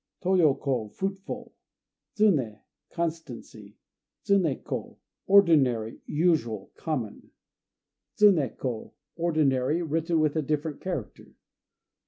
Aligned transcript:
Toyo 0.23 0.55
ko 0.55 0.87
"Fruitful." 0.87 1.53
Tsuné 2.15 2.63
"Constancy." 2.89 3.77
Tsuné 4.25 4.63
ko 4.63 4.97
"Ordinary," 5.27 6.01
usual, 6.07 6.71
common. 6.73 7.29
Tsuné 8.17 8.57
ko 8.57 8.95
"Ordinary," 9.15 9.83
written 9.83 10.19
with 10.19 10.35
a 10.35 10.41
different 10.41 10.81
character. 10.81 11.35